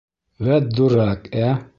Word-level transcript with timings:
Вәт 0.47 0.71
дурак, 0.79 1.29
ә?! 1.47 1.55